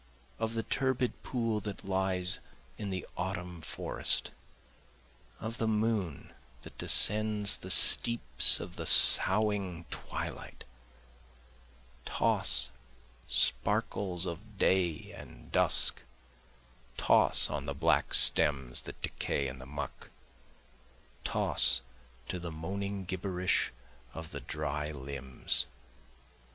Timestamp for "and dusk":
15.15-16.01